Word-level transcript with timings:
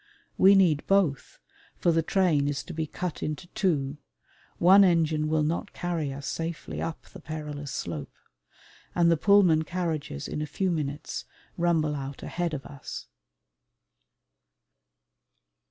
We 0.35 0.55
need 0.55 0.87
both, 0.87 1.37
for 1.77 1.91
the 1.91 2.01
train 2.01 2.47
is 2.47 2.63
to 2.63 2.73
be 2.73 2.87
cut 2.87 3.21
into 3.21 3.45
two 3.49 3.97
one 4.57 4.83
engine 4.83 5.27
will 5.27 5.43
not 5.43 5.73
carry 5.73 6.11
us 6.11 6.25
safely 6.25 6.81
up 6.81 7.03
the 7.03 7.19
perilous 7.19 7.71
slope 7.71 8.15
and 8.95 9.11
the 9.11 9.15
Pullman 9.17 9.61
carriages 9.63 10.27
in 10.27 10.41
a 10.41 10.47
few 10.47 10.71
minutes 10.71 11.25
rumble 11.55 11.93
out 11.95 12.23
ahead 12.23 12.55
of 12.55 12.65
us. 12.65 13.09